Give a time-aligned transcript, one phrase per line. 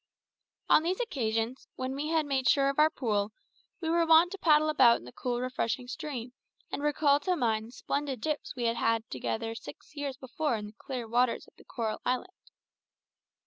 [0.67, 3.31] On these occasions, when we had made sure of our pool,
[3.81, 6.33] we were wont to paddle about in the cool refreshing stream,
[6.71, 10.65] and recall to mind the splendid dips we had had together six years before in
[10.65, 12.33] the clear waters of the coral island.